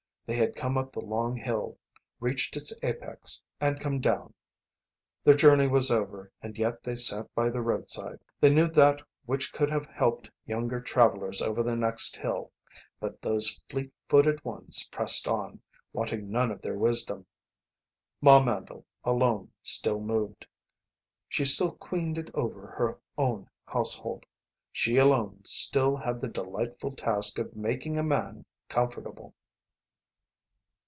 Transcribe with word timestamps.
They 0.27 0.37
had 0.37 0.55
come 0.55 0.77
up 0.77 0.93
the 0.93 1.01
long 1.01 1.35
hill, 1.35 1.77
reached 2.21 2.55
its 2.55 2.71
apex, 2.81 3.43
and 3.59 3.81
come 3.81 3.99
down. 3.99 4.33
Their 5.25 5.33
journey 5.33 5.67
was 5.67 5.91
over 5.91 6.31
and 6.41 6.57
yet 6.57 6.83
they 6.83 6.95
sat 6.95 7.27
by 7.35 7.49
the 7.49 7.59
roadside. 7.59 8.19
They 8.39 8.49
knew 8.49 8.69
that 8.69 9.01
which 9.25 9.51
could 9.51 9.69
have 9.69 9.87
helped 9.87 10.31
younger 10.45 10.79
travellers 10.79 11.41
over 11.41 11.61
the 11.61 11.75
next 11.75 12.15
hill, 12.15 12.53
but 13.01 13.21
those 13.21 13.59
fleet 13.67 13.91
footed 14.07 14.41
ones 14.45 14.87
pressed 14.89 15.27
on, 15.27 15.59
wanting 15.91 16.31
none 16.31 16.49
of 16.49 16.61
their 16.61 16.77
wisdom. 16.77 17.25
Ma 18.21 18.39
Mandle 18.39 18.85
alone 19.03 19.51
still 19.61 19.99
moved. 19.99 20.47
She 21.27 21.43
still 21.43 21.71
queened 21.73 22.17
it 22.17 22.31
over 22.33 22.67
her 22.67 23.01
own 23.17 23.49
household; 23.65 24.25
she 24.71 24.95
alone 24.95 25.41
still 25.43 25.97
had 25.97 26.21
the 26.21 26.29
delightful 26.29 26.93
task 26.95 27.37
of 27.37 27.53
making 27.53 27.97
a 27.97 28.03
man 28.03 28.45
comfortable. 28.69 29.35